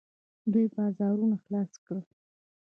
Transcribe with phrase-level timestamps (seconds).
[0.51, 2.03] دوی بازارونه خلاص کړل.